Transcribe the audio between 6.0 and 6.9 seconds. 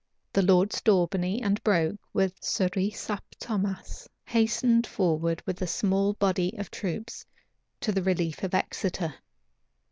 body of